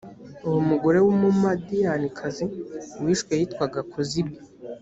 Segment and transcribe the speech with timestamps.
[0.47, 2.45] uwo mugore w’umumadiyanikazi
[3.03, 4.35] wishwe yitwaga kozibi.